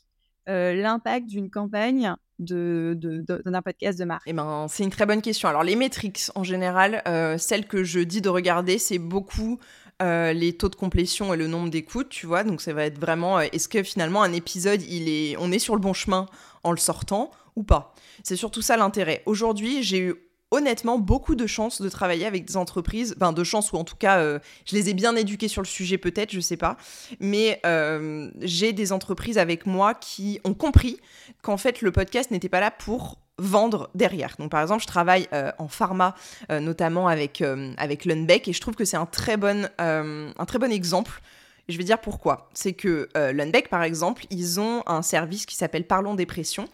[0.48, 4.24] euh, l'impact d'une campagne de, d'un podcast de marque?
[4.26, 5.48] Eh ben, C'est une très bonne question.
[5.48, 9.58] Alors, les métriques, en général, euh, celles que je dis de regarder, c'est beaucoup
[10.00, 12.44] les taux de complétion et le nombre d'écoutes, tu vois.
[12.44, 15.74] Donc, ça va être vraiment, est-ce que finalement, un épisode, il est, on est sur
[15.74, 16.26] le bon chemin
[16.62, 17.94] en le sortant ou pas?
[18.22, 19.22] C'est surtout ça l'intérêt.
[19.24, 20.14] Aujourd'hui, j'ai eu
[20.50, 23.96] honnêtement beaucoup de chance de travailler avec des entreprises, enfin de chance ou en tout
[23.96, 26.76] cas euh, je les ai bien éduquées sur le sujet peut-être, je sais pas,
[27.20, 31.00] mais euh, j'ai des entreprises avec moi qui ont compris
[31.42, 34.36] qu'en fait le podcast n'était pas là pour vendre derrière.
[34.38, 36.14] Donc par exemple, je travaille euh, en pharma
[36.48, 37.42] notamment avec
[37.76, 41.20] avec Lundbeck et je trouve que c'est un très bon un très bon exemple
[41.66, 42.50] je vais dire pourquoi.
[42.52, 46.68] C'est que Lundbeck, par exemple, ils ont un service qui s'appelle Parlons Dépression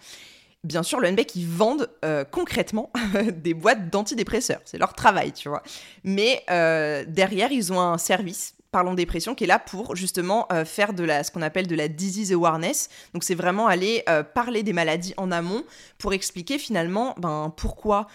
[0.64, 2.90] bien sûr, le NBEC, ils vendent euh, concrètement
[3.32, 4.60] des boîtes d'antidépresseurs.
[4.64, 5.62] C'est leur travail, tu vois.
[6.04, 10.64] Mais euh, derrière, ils ont un service Parlons dépression, qui est là pour justement euh,
[10.64, 12.88] faire de la, ce qu'on appelle de la disease awareness.
[13.14, 15.64] Donc c'est vraiment aller parler des maladies en amont
[15.98, 18.06] pour expliquer finalement ben, pourquoi,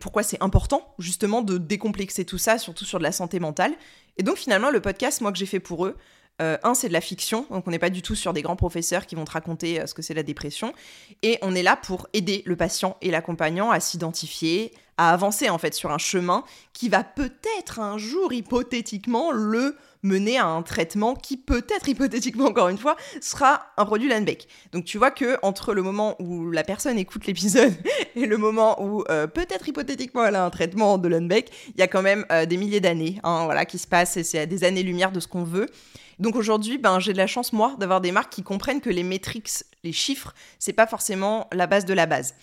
[0.00, 3.74] pourquoi c'est important justement de décomplexer tout ça, surtout sur de la santé mentale.
[4.16, 5.94] Et donc finalement le podcast, moi que j'ai fait pour eux,
[6.42, 8.56] euh, un, c'est de la fiction, donc on n'est pas du tout sur des grands
[8.56, 10.74] professeurs qui vont te raconter euh, ce que c'est la dépression.
[11.22, 15.56] Et on est là pour aider le patient et l'accompagnant à s'identifier, à avancer en
[15.56, 16.44] fait sur un chemin
[16.74, 22.68] qui va peut-être un jour, hypothétiquement, le mener à un traitement qui peut-être hypothétiquement encore
[22.68, 24.46] une fois sera un produit Landbeck.
[24.72, 27.72] Donc tu vois que entre le moment où la personne écoute l'épisode
[28.14, 31.82] et le moment où euh, peut-être hypothétiquement elle a un traitement de Landbeck, il y
[31.82, 34.64] a quand même des milliers d'années hein, voilà qui se passent et c'est à des
[34.64, 35.66] années-lumière de ce qu'on veut.
[36.18, 39.02] Donc aujourd'hui, ben, j'ai de la chance, moi, d'avoir des marques qui comprennent que les
[39.02, 39.50] métriques,
[39.84, 42.34] les chiffres, c'est pas forcément la base de la base.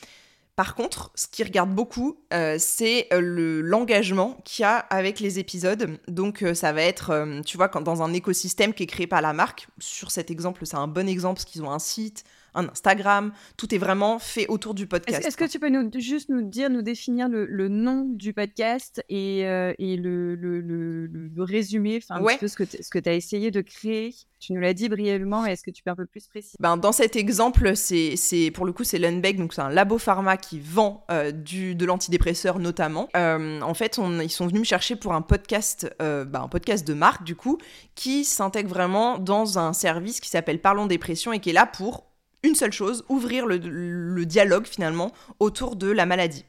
[0.56, 5.40] Par contre, ce qu'ils regardent beaucoup, euh, c'est euh, l'engagement qu'il y a avec les
[5.40, 5.98] épisodes.
[6.08, 9.34] Donc, euh, ça va être, tu vois, dans un écosystème qui est créé par la
[9.34, 9.68] marque.
[9.80, 12.24] Sur cet exemple, c'est un bon exemple parce qu'ils ont un site,
[12.56, 13.32] un Instagram.
[13.58, 15.26] Tout est vraiment fait autour du podcast.
[15.26, 19.46] Est-ce que tu peux nous, juste nous dire, nous définir le, nom du podcast et,
[19.48, 22.56] euh, et le, le, le, résumé, enfin un petit peu ce
[22.90, 24.14] que tu as essayé de créer?
[24.40, 26.58] Tu nous l'as dit brièvement, est-ce que tu peux un peu plus préciser?
[26.60, 30.38] Ben, Dans cet exemple, c'est pour le coup, c'est Lundbeck, donc c'est un labo pharma
[30.38, 33.10] qui vend euh, du, de l'antidépresseur notamment.
[33.16, 36.86] Euh, en fait, on, ils sont venus me chercher pour un podcast, ben, un podcast
[36.88, 37.58] de marque du coup,
[37.96, 42.13] qui s'intègre vraiment dans un service qui s'appelle Parlons Dépression et qui est là pour
[42.44, 46.46] une seule chose, ouvrir le, dialogue finalement autour de la maladie.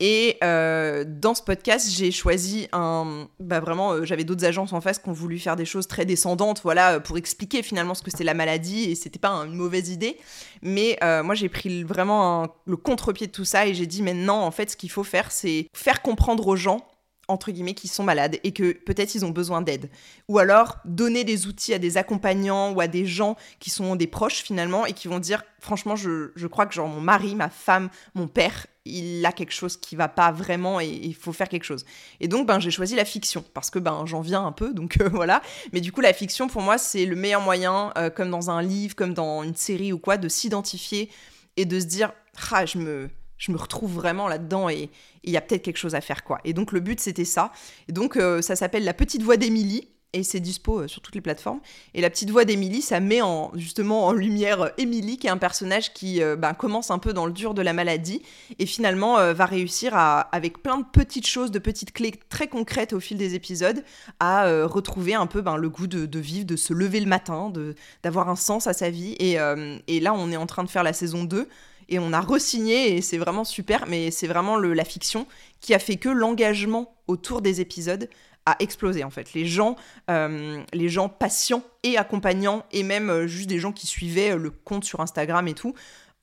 [0.00, 3.28] Et euh, dans ce podcast, j'ai choisi un.
[3.38, 6.04] Bah vraiment, euh, j'avais d'autres agences en face qui ont voulu faire des choses très
[6.04, 9.88] descendantes, voilà, pour expliquer finalement ce que c'était la maladie, et c'était pas une mauvaise
[9.90, 10.18] idée.
[10.60, 14.42] Mais euh, moi, j'ai pris vraiment le contre-pied de tout ça, et j'ai dit maintenant,
[14.42, 16.84] en fait, ce qu'il faut faire, c'est faire comprendre aux gens
[17.28, 19.90] entre guillemets, qui sont malades et que peut-être ils ont besoin d'aide.
[20.28, 24.06] Ou alors donner des outils à des accompagnants ou à des gens qui sont des
[24.06, 27.48] proches finalement et qui vont dire franchement, je, je crois que genre mon mari, ma
[27.48, 31.48] femme, mon père, il a quelque chose qui va pas vraiment et il faut faire
[31.48, 31.84] quelque chose.
[32.20, 35.00] Et donc, ben, j'ai choisi la fiction parce que ben, j'en viens un peu, donc
[35.00, 35.42] euh, voilà.
[35.72, 38.62] Mais du coup, la fiction, pour moi, c'est le meilleur moyen, euh, comme dans un
[38.62, 41.10] livre, comme dans une série ou quoi, de s'identifier
[41.56, 42.12] et de se dire,
[42.52, 44.90] ah, je me, je me retrouve vraiment là-dedans et
[45.24, 46.40] il y a peut-être quelque chose à faire quoi.
[46.44, 47.52] Et donc le but c'était ça.
[47.88, 51.14] Et donc euh, ça s'appelle La petite voix d'Émilie et c'est dispo euh, sur toutes
[51.14, 51.60] les plateformes.
[51.92, 55.30] Et la petite voix d'Émilie, ça met en, justement en lumière euh, Émilie, qui est
[55.30, 58.22] un personnage qui ben, commence un peu dans le dur de la maladie
[58.58, 62.92] et finalement va réussir à, avec plein de petites choses, de petites clés très concrètes
[62.92, 63.82] au fil des épisodes,
[64.20, 67.52] à retrouver un peu ben, le goût de, vivre, de se lever le matin,
[68.02, 69.16] d'avoir un sens à sa vie.
[69.18, 69.38] Et,
[69.88, 71.48] et, là, on est en train de faire la saison 2
[71.88, 75.26] et on a re-signé et c'est vraiment super, mais c'est vraiment la fiction
[75.60, 78.08] qui a fait que l'engagement autour des épisodes
[78.46, 79.34] a explosé en fait.
[79.34, 79.76] Les gens,
[80.10, 84.38] euh, les gens patients et accompagnants et même euh, juste des gens qui suivaient euh,
[84.38, 85.74] le compte sur Instagram et tout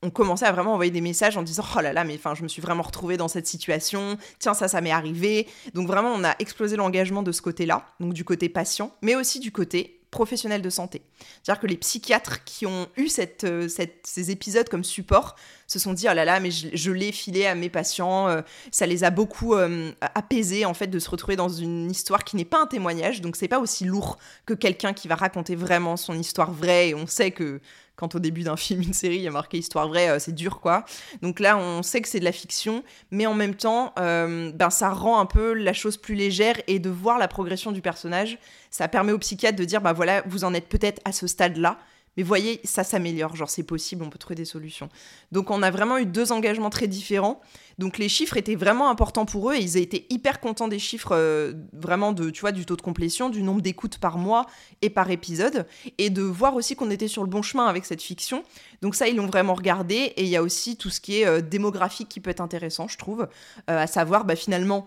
[0.02, 2.42] ont commencé à vraiment envoyer des messages en disant oh là là mais enfin je
[2.42, 6.24] me suis vraiment retrouvée dans cette situation tiens ça ça m'est arrivé donc vraiment on
[6.24, 9.93] a explosé l'engagement de ce côté là donc du côté patient mais aussi du côté
[10.14, 11.02] professionnels de santé.
[11.42, 13.08] C'est-à-dire que les psychiatres qui ont eu
[13.44, 13.68] euh,
[14.04, 15.34] ces épisodes comme support
[15.66, 18.86] se sont dit oh là là mais je, l'ai filé à mes patients, euh, ça
[18.86, 22.44] les a beaucoup euh, apaisés en fait de se retrouver dans une histoire qui n'est
[22.44, 26.16] pas un témoignage, donc c'est pas aussi lourd que quelqu'un qui va raconter vraiment son
[26.16, 27.60] histoire vraie et on sait que
[27.96, 30.34] quand au début d'un film, une série, il y a marqué histoire vraie, euh, c'est
[30.34, 30.84] dur quoi.
[31.22, 34.70] Donc là, on sait que c'est de la fiction, mais en même temps, euh, ben,
[34.70, 38.38] ça rend un peu la chose plus légère et de voir la progression du personnage,
[38.70, 41.78] ça permet au psychiatre de dire, bah voilà, vous en êtes peut-être à ce stade-là,
[42.16, 44.88] mais voyez, ça s'améliore, genre c'est possible, on peut trouver des solutions.
[45.32, 47.40] Donc on a vraiment eu deux engagements très différents.
[47.78, 51.12] Donc les chiffres étaient vraiment importants pour eux et ils étaient hyper contents des chiffres
[51.12, 54.46] euh, vraiment de tu du taux de complétion, du nombre d'écoutes par mois
[54.82, 55.66] et par épisode
[55.98, 58.44] et de voir aussi qu'on était sur le bon chemin avec cette fiction.
[58.82, 61.26] Donc ça ils l'ont vraiment regardé et il y a aussi tout ce qui est
[61.26, 64.86] euh, démographique qui peut être intéressant, je trouve, euh, à savoir bah, finalement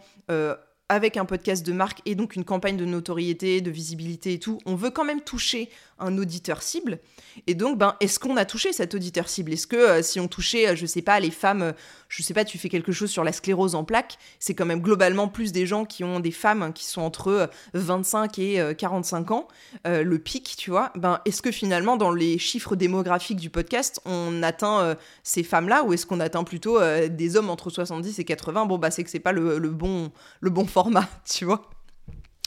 [0.90, 4.60] avec un podcast de marque et donc une campagne de notoriété, de visibilité et tout,
[4.66, 7.00] on veut quand même toucher un auditeur cible.
[7.46, 9.54] Et donc, ben, est-ce qu'on a touché cet auditeur cible?
[9.54, 11.72] Est-ce que euh, si on touchait, euh, je sais pas, les femmes, euh,
[12.10, 14.82] je sais pas, tu fais quelque chose sur la sclérose en plaques, c'est quand même
[14.82, 19.32] globalement plus des gens qui ont des femmes hein, qui sont entre 25 et 45
[19.32, 19.48] ans,
[19.86, 20.92] le pic, tu vois.
[20.96, 25.94] Ben, est-ce que finalement, dans les chiffres démographiques du podcast, on atteint ces femmes-là ou
[25.94, 26.80] est-ce qu'on atteint plutôt
[27.10, 30.12] des hommes entre 70 et 80 Bon, bah, c'est que c'est pas le, le, bon,
[30.40, 31.70] le bon format, tu vois.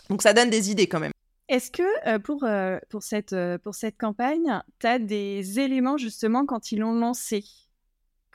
[0.08, 1.12] Donc ça donne des idées quand même.
[1.50, 2.78] Est-ce que euh, pour, euh,
[3.32, 7.44] euh, pour cette campagne, tu as des éléments justement quand ils l'ont lancé?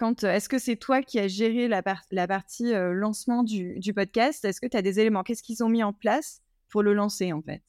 [0.01, 4.43] Est-ce que c'est toi qui as géré la, la partie lancement du, du podcast?
[4.43, 5.23] Est-ce que tu as des éléments?
[5.23, 7.63] Qu'est-ce qu'ils ont mis en place pour le lancer en fait?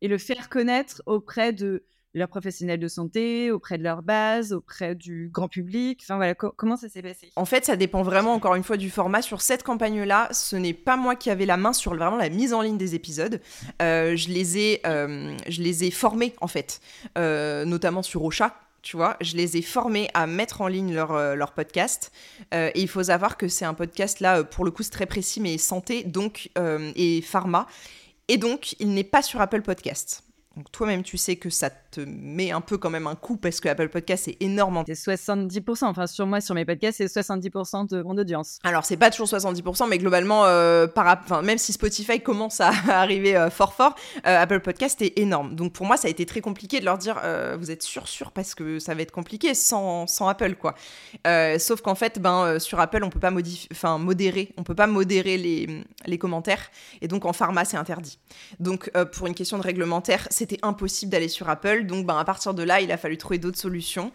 [0.00, 4.94] Et le faire connaître auprès de, leurs professionnels de santé, auprès de leur base, auprès
[4.94, 7.30] du grand public Enfin voilà, comment ça s'est passé?
[7.36, 9.22] En fait, ça dépend vraiment encore une fois du format.
[9.22, 12.54] Sur cette campagne-là, ce n'est pas moi qui avais la main sur vraiment la mise
[12.54, 13.40] en ligne des épisodes.
[13.82, 16.80] Euh, je les ai, euh, je les ai formés en fait,
[17.18, 18.54] euh, notamment sur Ocha.
[18.82, 22.12] Tu vois, je les ai formés à mettre en ligne leur, leur podcast.
[22.52, 25.40] et il faut savoir que c'est un podcast là, pour le coup, c'est très précis,
[25.40, 27.66] mais santé donc et pharma.
[28.28, 30.22] Et donc, il n'est pas sur Apple Podcast.
[30.56, 33.60] Donc toi-même, tu sais que ça te met un peu quand même un coup parce
[33.60, 34.84] que Apple Podcast c'est énorme.
[34.86, 35.84] C'est 70%.
[35.84, 38.58] Enfin, sur moi, sur mes podcasts, c'est 70% de mon audience.
[38.64, 42.70] Alors, c'est pas toujours 70%, mais globalement, euh, par, enfin, même si Spotify commence à
[42.88, 43.94] arriver euh, fort fort,
[44.26, 45.54] euh, Apple Podcast est énorme.
[45.54, 47.20] Donc pour moi, ça a été très compliqué de leur dire
[47.58, 50.74] vous êtes sûr, sûr, parce que ça va être compliqué sans, sans Apple, quoi.
[51.58, 53.32] sauf qu'en fait, ben, sur Apple, on peut pas
[53.72, 56.70] enfin, modérer, on peut pas modérer les, les commentaires.
[57.02, 58.18] Et donc en pharma, c'est interdit.
[58.58, 61.86] Donc pour une question de réglementaire, c'est c'était impossible d'aller sur Apple.
[61.86, 64.12] Donc, ben, à partir de là, il a fallu trouver d'autres solutions.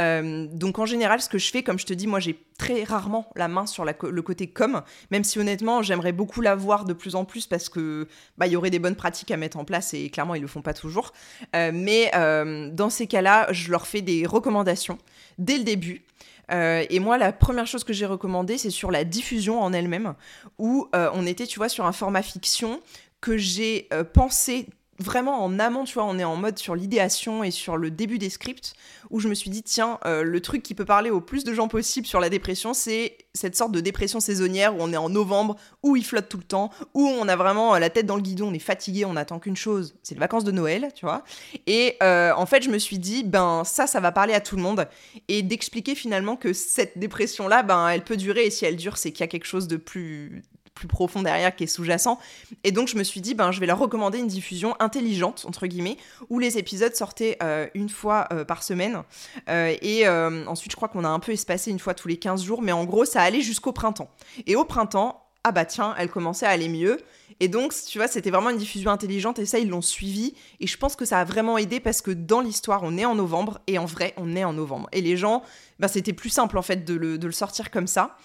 [0.00, 2.84] Euh, donc, en général, ce que je fais, comme je te dis, moi, j'ai très
[2.84, 7.16] rarement la main sur le côté com, même si honnêtement, j'aimerais beaucoup l'avoir de plus
[7.16, 9.92] en plus parce que bah, il y aurait des bonnes pratiques à mettre en place
[9.92, 11.12] et clairement, ils le font pas toujours.
[11.54, 14.98] Euh, mais euh, dans ces cas-là, je leur fais des recommandations
[15.38, 16.02] dès le début.
[16.50, 20.14] et moi, la première chose que j'ai recommandée, c'est sur la diffusion en elle-même,
[20.58, 22.80] où on était, tu vois, sur un format fiction
[23.20, 27.50] que j'ai pensé vraiment en amont, tu vois, on est en mode sur l'idéation et
[27.50, 28.74] sur le début des scripts,
[29.10, 31.52] où je me suis dit, tiens, euh, le truc qui peut parler au plus de
[31.52, 35.08] gens possible sur la dépression, c'est cette sorte de dépression saisonnière où on est en
[35.08, 38.16] novembre, où il flotte tout le temps, où on a vraiment euh, la tête dans
[38.16, 41.04] le guidon, on est fatigué, on attend qu'une chose, c'est les vacances de Noël, tu
[41.04, 41.24] vois.
[41.66, 44.56] Et euh, en fait, je me suis dit, ben ça, ça va parler à tout
[44.56, 44.88] le monde,
[45.28, 49.12] et d'expliquer finalement que cette dépression-là, ben elle peut durer, et si elle dure, c'est
[49.12, 50.42] qu'il y a quelque chose de plus
[50.74, 52.18] plus profond derrière qui est sous-jacent.
[52.64, 55.66] Et donc je me suis dit, ben, je vais leur recommander une diffusion intelligente, entre
[55.66, 55.96] guillemets,
[56.28, 59.02] où les épisodes sortaient euh, une fois euh, par semaine.
[59.48, 62.42] Euh, et ensuite, je crois qu'on a un peu espacé une fois tous les 15
[62.42, 64.10] jours, mais en gros, ça allait jusqu'au printemps.
[64.46, 66.98] Et au printemps, ah bah tiens, elle commençait à aller mieux.
[67.40, 70.34] Et donc, tu vois, c'était vraiment une diffusion intelligente et ça, ils l'ont suivi.
[70.60, 73.14] Et je pense que ça a vraiment aidé parce que dans l'histoire, on est en
[73.14, 74.88] novembre et en vrai, on est en novembre.
[74.92, 75.42] Et les gens
[75.78, 78.16] ben, c'était plus simple en fait de le, de le sortir comme ça.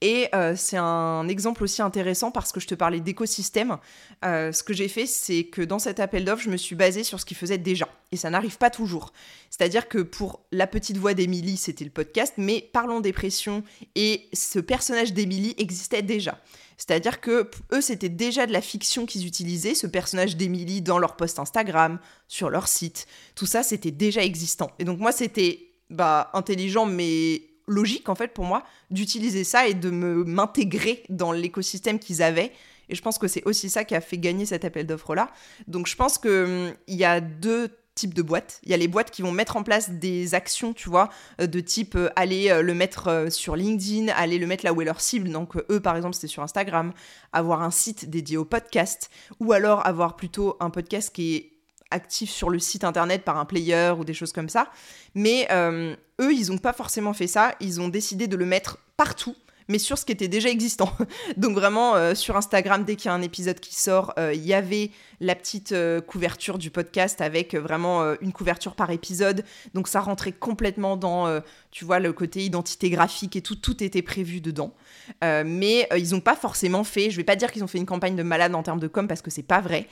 [0.00, 3.78] Et euh, c'est un exemple aussi intéressant parce que je te parlais d'écosystème.
[4.24, 7.04] Euh, ce que j'ai fait, c'est que dans cet appel d'offres, je me suis basée
[7.04, 7.88] sur ce qu'ils faisaient déjà.
[8.12, 9.12] Et ça n'arrive pas toujours.
[9.50, 13.62] C'est-à-dire que pour la petite voix d'Émilie, c'était le podcast, mais Parlons dépression
[13.94, 16.38] et ce personnage d'Émilie existait déjà.
[16.76, 21.16] C'est-à-dire que eux, c'était déjà de la fiction qu'ils utilisaient, ce personnage d'Émilie dans leur
[21.16, 23.06] post Instagram, sur leur site.
[23.34, 24.70] Tout ça, c'était déjà existant.
[24.78, 29.74] Et donc moi, c'était bah, intelligent, mais logique en fait pour moi d'utiliser ça et
[29.74, 32.52] de me m'intégrer dans l'écosystème qu'ils avaient.
[32.88, 35.30] Et je pense que c'est aussi ça qui a fait gagner cet appel d'offres là.
[35.66, 38.60] Donc je pense que hum, il y a deux types de boîtes.
[38.64, 41.46] Il y a les boîtes qui vont mettre en place des actions, tu vois, euh,
[41.46, 44.84] de type euh, aller euh, le mettre sur LinkedIn, aller le mettre là où est
[44.84, 45.30] leur cible.
[45.30, 46.92] Donc eux, par exemple, c'était sur Instagram,
[47.32, 51.53] avoir un site dédié au podcast, ou alors avoir plutôt un podcast qui est
[51.94, 54.68] actif sur le site internet par un player ou des choses comme ça.
[55.14, 57.54] Mais euh, eux, ils n'ont pas forcément fait ça.
[57.60, 59.36] Ils ont décidé de le mettre partout
[59.68, 60.92] mais sur ce qui était déjà existant.
[61.36, 64.44] Donc vraiment, euh, sur Instagram, dès qu'il y a un épisode qui sort, euh, il
[64.44, 69.44] y avait la petite euh, couverture du podcast avec vraiment une couverture par épisode.
[69.74, 74.02] Donc ça rentrait complètement dans, tu vois, le côté identité graphique et tout, tout était
[74.02, 74.74] prévu dedans.
[75.22, 78.16] mais ils n'ont pas forcément fait, je vais pas dire qu'ils ont fait une campagne
[78.16, 79.88] de malade en termes de com parce que c'est pas vrai.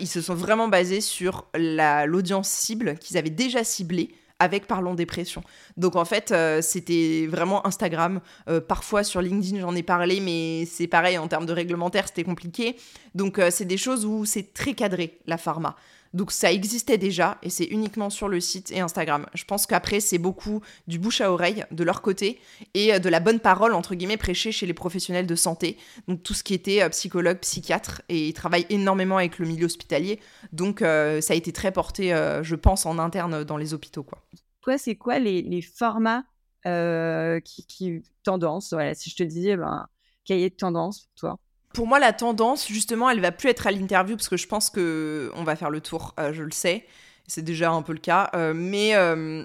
[0.00, 4.10] ils se sont vraiment basés sur l'audience cible qu'ils avaient déjà ciblée
[4.42, 5.44] avec Parlons Dépression.
[5.76, 8.20] Donc en fait, euh, c'était vraiment Instagram.
[8.48, 12.24] Euh, parfois sur LinkedIn, j'en ai parlé, mais c'est pareil, en termes de réglementaire, c'était
[12.24, 12.76] compliqué.
[13.14, 15.76] Donc euh, c'est des choses où c'est très cadré, la pharma.
[16.14, 19.26] Donc ça existait déjà et c'est uniquement sur le site et Instagram.
[19.34, 22.38] Je pense qu'après c'est beaucoup du bouche à oreille de leur côté
[22.74, 25.78] et euh, de la bonne parole entre guillemets prêchée chez les professionnels de santé.
[26.08, 29.66] Donc tout ce qui était euh, psychologue, psychiatre et ils travaillent énormément avec le milieu
[29.66, 30.20] hospitalier.
[30.52, 32.10] Donc euh, ça a été très porté,
[32.42, 34.18] je pense, en interne dans les hôpitaux quoi.
[34.60, 36.24] Toi, c'est quoi les, formats
[36.64, 39.88] qui, tendance Voilà, si je te disais, ben,
[40.24, 41.38] cahier de tendance pour toi?
[41.72, 44.70] Pour moi, la tendance, justement, elle va plus être à l'interview parce que je pense
[44.70, 46.14] que on va faire le tour.
[46.18, 46.86] Euh, je le sais,
[47.26, 48.30] c'est déjà un peu le cas.
[48.34, 49.44] Euh, mais euh,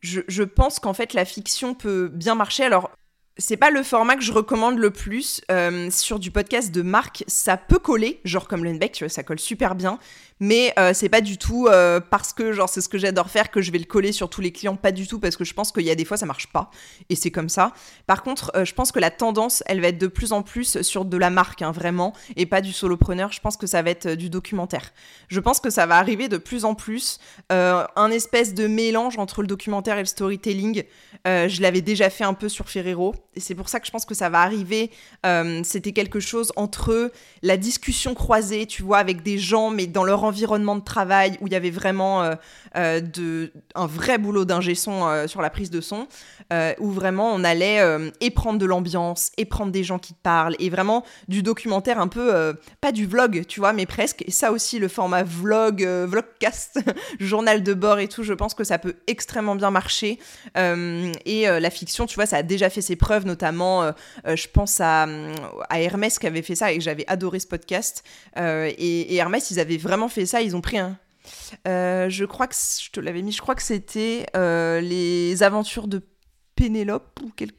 [0.00, 2.64] je, pense qu'en fait, la fiction peut bien marcher.
[2.64, 2.90] Alors,
[3.38, 5.42] c'est pas le format que je recommande le plus
[5.90, 7.24] sur du podcast de marque.
[7.26, 9.98] Ça peut coller, genre comme Lenbeck, ça colle super bien
[10.40, 13.50] mais euh, c'est pas du tout euh, parce que genre c'est ce que j'adore faire
[13.50, 15.54] que je vais le coller sur tous les clients, pas du tout parce que je
[15.54, 16.70] pense qu'il y a des fois ça marche pas
[17.08, 17.72] et c'est comme ça.
[18.06, 20.82] Par contre, euh, je pense que la tendance, elle va être de plus en plus
[20.82, 23.32] sur de la marque hein, vraiment et pas du solopreneur.
[23.32, 24.92] Je pense que ça va être du documentaire.
[25.28, 27.18] Je pense que ça va arriver de plus en plus
[27.50, 30.84] un espèce de mélange entre le documentaire et le storytelling.
[31.24, 34.04] je l'avais déjà fait un peu sur Ferrero et c'est pour ça que je pense
[34.04, 34.90] que ça va arriver.
[35.62, 40.25] C'était quelque chose entre la discussion croisée, tu vois, avec des gens mais dans leur
[40.26, 42.34] environnement de travail où il y avait vraiment euh,
[42.76, 46.06] euh, de, un vrai boulot d'ingé son euh, sur la prise de son,
[46.78, 47.82] où vraiment on allait
[48.20, 52.08] et prendre de l'ambiance, et prendre des gens qui parlent, et vraiment du documentaire un
[52.08, 54.22] peu, pas du vlog, tu vois, mais presque.
[54.26, 56.80] Et ça aussi, le format vlog, vlogcast,
[57.20, 60.18] journal de bord et tout, je pense que ça peut extrêmement bien marcher.
[60.54, 63.92] et la fiction, tu vois, ça a déjà fait ses preuves, notamment,
[64.24, 65.06] je pense à,
[65.68, 68.04] à Hermès qui avait fait ça et que j'avais adoré ce podcast.
[68.36, 70.98] et, et Hermès, ils avaient vraiment fait ça, ils ont pris un.
[71.66, 75.88] Euh, je crois que je te l'avais mis, je crois que c'était euh, les aventures
[75.88, 76.02] de
[76.54, 77.56] Pénélope ou quelque.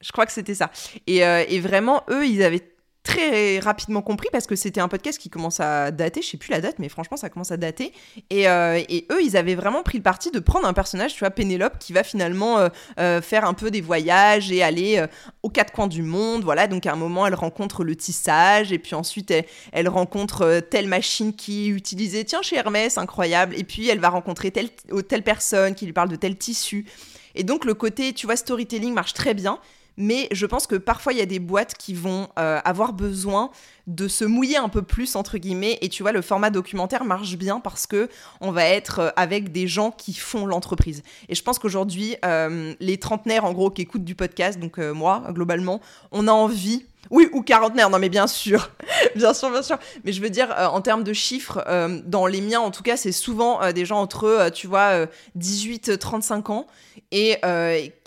[0.00, 0.70] Je crois que c'était ça.
[1.06, 2.69] Et, euh, et, vraiment, eux, ils avaient
[3.02, 6.50] très rapidement compris parce que c'était un podcast qui commence à dater, je sais plus
[6.50, 7.92] la date, mais franchement ça commence à dater.
[8.28, 11.20] Et, euh, et eux, ils avaient vraiment pris le parti de prendre un personnage, tu
[11.20, 15.04] vois, Pénélope, qui va finalement euh, euh, faire un peu des voyages et aller
[15.42, 16.44] aux quatre coins du monde.
[16.44, 19.32] Voilà, donc à un moment, elle rencontre le tissage, et puis ensuite,
[19.72, 23.54] elle, rencontre telle machine qui est utilisée, tiens, chez Hermès, incroyable.
[23.58, 24.70] Et puis, elle va rencontrer telle,
[25.08, 26.86] telle personne qui lui parle de tel tissu.
[27.34, 29.58] Et donc, le côté, tu vois, storytelling marche très bien
[30.00, 33.50] mais je pense que parfois il y a des boîtes qui vont euh, avoir besoin
[33.86, 35.78] de se mouiller un peu plus entre guillemets.
[35.82, 38.08] Et tu vois le format documentaire marche bien parce que
[38.40, 41.02] on va être euh, avec des gens qui font l'entreprise.
[41.28, 45.24] Et je pense qu'aujourd'hui euh, les trentenaires en gros qui écoutent du podcast donc moi
[45.30, 45.80] globalement
[46.12, 48.70] on a envie oui, ou quarantenaire, non mais bien sûr,
[49.16, 49.78] bien sûr, bien sûr.
[50.04, 51.64] Mais je veux dire, en termes de chiffres,
[52.06, 56.66] dans les miens en tout cas, c'est souvent des gens entre, tu vois, 18-35 ans
[57.10, 57.40] et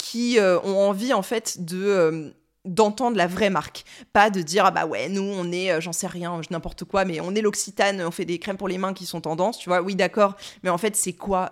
[0.04, 2.30] qui euh, ont envie en fait de euh,
[2.66, 5.94] d'entendre la vraie marque, pas de dire ah bah ouais nous on est euh, j'en
[5.94, 8.94] sais rien n'importe quoi mais on est l'Occitane on fait des crèmes pour les mains
[8.94, 9.82] qui sont tendance tu vois.
[9.82, 11.52] Oui d'accord mais en fait c'est quoi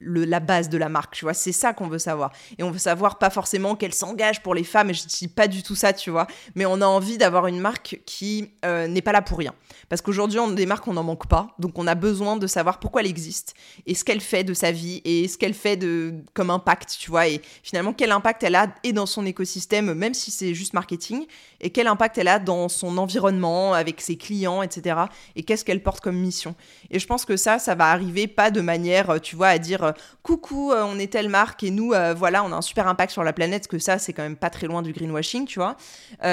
[0.00, 1.34] la base de la marque, tu vois.
[1.34, 2.32] C'est ça qu'on veut savoir.
[2.58, 5.48] Et on veut savoir pas forcément qu'elle s'engage pour les femmes, et je dis pas
[5.48, 6.26] du tout ça, tu vois.
[6.54, 9.54] Mais on a envie d'avoir une marque qui euh, n'est pas là pour rien.
[9.88, 11.48] Parce qu'aujourd'hui, on des marques, on n'en manque pas.
[11.58, 13.54] Donc on a besoin de savoir pourquoi elle existe,
[13.86, 17.10] et ce qu'elle fait de sa vie, et ce qu'elle fait de, comme impact, tu
[17.10, 17.28] vois.
[17.28, 21.26] Et finalement, quel impact elle a et dans son écosystème, même si c'est juste marketing,
[21.60, 25.00] et quel impact elle a dans son environnement, avec ses clients, etc.
[25.34, 26.54] Et qu'est-ce qu'elle porte comme mission.
[26.90, 29.87] Et je pense que ça, ça va arriver pas de manière, tu vois, à dire
[29.88, 32.86] euh, coucou, euh, on est telle marque et nous, euh, voilà, on a un super
[32.86, 35.58] impact sur la planète, que ça, c'est quand même pas très loin du greenwashing, tu
[35.58, 35.76] vois.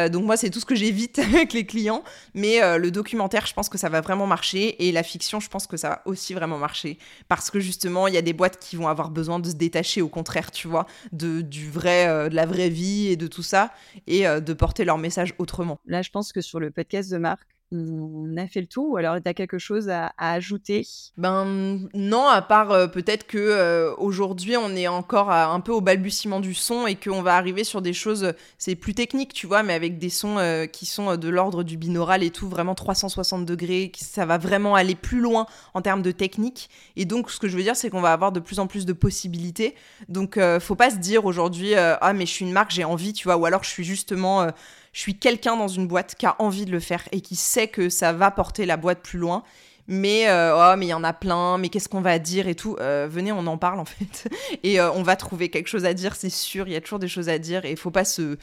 [0.09, 2.03] donc moi, c'est tout ce que j'évite avec les clients.
[2.33, 5.67] Mais le documentaire, je pense que ça va vraiment marcher et la fiction, je pense
[5.67, 6.97] que ça va aussi vraiment marcher
[7.27, 10.01] parce que justement, il y a des boîtes qui vont avoir besoin de se détacher,
[10.01, 13.71] au contraire, tu vois, de du vrai, de la vraie vie et de tout ça
[14.07, 15.79] et de porter leur message autrement.
[15.85, 18.97] Là, je pense que sur le podcast de marque, on a fait le tour ou
[18.97, 20.85] alors tu as quelque chose à, ajouter?
[21.17, 25.81] Ben non, à part euh, peut-être que euh, aujourd'hui on est encore un peu au
[25.81, 29.63] balbutiement du son et qu'on va arriver sur des choses, c'est plus technique, tu vois,
[29.63, 33.45] mais avec des sons euh, qui sont de l'ordre du binaural et tout, vraiment 360
[33.45, 36.69] degrés, ça va vraiment aller plus loin en termes de technique.
[36.95, 38.85] Et donc ce que je veux dire, c'est qu'on va avoir de plus en plus
[38.85, 39.75] de possibilités.
[40.07, 43.25] Donc faut pas se dire aujourd'hui, ah mais je suis une marque, j'ai envie, tu
[43.25, 44.47] vois, ou alors je suis justement
[44.95, 47.67] je suis quelqu'un dans une boîte qui a envie de le faire et qui sait
[47.67, 49.43] que ça va porter la boîte plus loin.
[49.87, 52.55] Mais euh, oh, mais il y en a plein, mais qu'est-ce qu'on va dire et
[52.55, 52.77] tout.
[52.79, 54.29] Euh, venez, on en parle en fait.
[54.63, 56.69] Et euh, on va trouver quelque chose à dire, c'est sûr.
[56.69, 58.37] Il y a toujours des choses à dire et il faut pas se,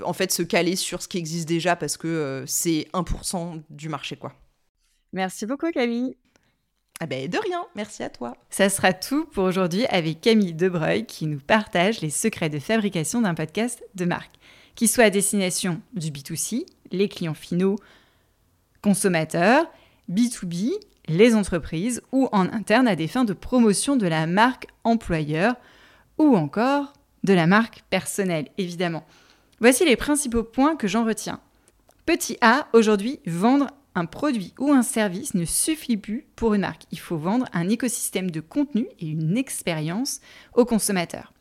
[0.00, 4.14] en fait, se caler sur ce qui existe déjà parce que c'est 1% du marché,
[4.14, 4.32] quoi.
[5.12, 6.16] Merci beaucoup, Camille.
[7.00, 8.36] Ah ben de rien, merci à toi.
[8.48, 13.20] Ça sera tout pour aujourd'hui avec Camille Debreuil qui nous partage les secrets de fabrication
[13.20, 14.35] d'un podcast de marque
[14.76, 17.76] qui soit à destination du B2C, les clients finaux,
[18.82, 19.66] consommateurs,
[20.10, 20.70] B2B,
[21.08, 25.56] les entreprises, ou en interne à des fins de promotion de la marque employeur,
[26.18, 26.92] ou encore
[27.24, 29.04] de la marque personnelle, évidemment.
[29.60, 31.40] Voici les principaux points que j'en retiens.
[32.04, 36.82] Petit A, aujourd'hui, vendre un produit ou un service ne suffit plus pour une marque.
[36.92, 40.20] Il faut vendre un écosystème de contenu et une expérience
[40.54, 41.32] aux consommateurs.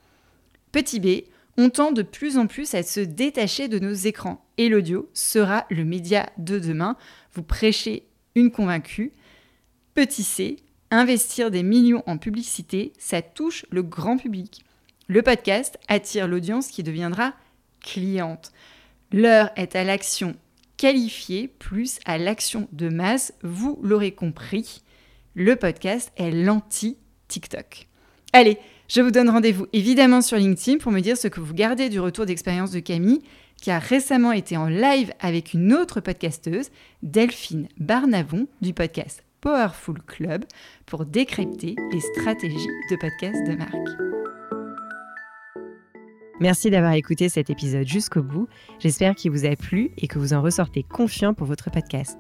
[0.72, 1.28] Petit B,
[1.58, 5.66] on tend de plus en plus à se détacher de nos écrans et l'audio sera
[5.70, 6.98] le média de demain.
[7.34, 9.14] Vous prêchez une convaincue.
[9.94, 10.58] Petit C,
[10.92, 14.66] investir des millions en publicité, ça touche le grand public.
[15.08, 17.34] Le podcast attire l'audience qui deviendra
[17.80, 18.52] cliente.
[19.12, 20.36] L'heure est à l'action
[20.78, 24.82] qualifiée plus à l'action de masse, vous l'aurez compris.
[25.36, 27.88] Le podcast est l'anti-TikTok.
[28.34, 28.58] Allez,
[28.88, 32.00] je vous donne rendez-vous évidemment sur LinkedIn pour me dire ce que vous gardez du
[32.00, 33.22] retour d'expérience de Camille,
[33.62, 36.70] qui a récemment été en live avec une autre podcasteuse,
[37.02, 40.46] Delphine Barnavon, du podcast Powerful Club,
[40.86, 44.02] pour décrypter les stratégies de podcast de marque.
[46.40, 48.48] Merci d'avoir écouté cet épisode jusqu'au bout.
[48.80, 52.20] J'espère qu'il vous a plu et que vous en ressortez confiant pour votre podcast.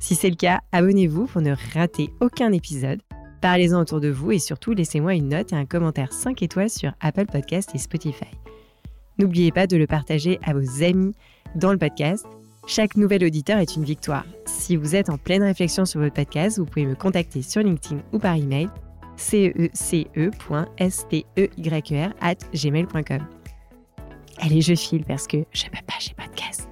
[0.00, 3.02] Si c'est le cas, abonnez-vous pour ne rater aucun épisode.
[3.40, 6.92] Parlez-en autour de vous et surtout laissez-moi une note et un commentaire 5 étoiles sur
[7.00, 8.30] Apple Podcast et Spotify.
[9.18, 11.14] N'oubliez pas de le partager à vos amis
[11.54, 12.26] dans le podcast.
[12.66, 14.24] Chaque nouvel auditeur est une victoire.
[14.46, 18.02] Si vous êtes en pleine réflexion sur votre podcast, vous pouvez me contacter sur LinkedIn
[18.12, 18.68] ou par email
[19.16, 20.44] cece.steyr
[22.20, 23.26] at gmail.com.
[24.38, 26.69] Allez, je file parce que je peux pas, pas de